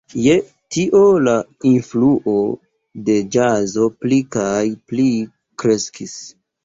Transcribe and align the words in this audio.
Je 0.19 0.35
tio 0.75 1.01
la 1.25 1.35
influo 1.71 2.35
de 3.09 3.17
ĵazo 3.37 3.91
pli 4.01 4.19
kaj 4.37 4.65
pli 4.93 5.07
kreskis. 5.65 6.17